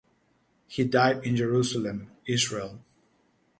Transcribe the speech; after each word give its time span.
He 0.65 0.83
died 0.83 1.23
in 1.23 1.35
Jerusalem, 1.35 2.09
Israel. 2.25 2.79